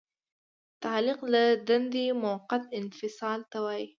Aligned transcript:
تعلیق 0.83 1.19
له 1.33 1.43
دندې 1.67 2.05
موقت 2.23 2.63
انفصال 2.79 3.39
ته 3.51 3.57
وایي. 3.65 3.85